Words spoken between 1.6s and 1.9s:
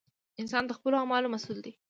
دی.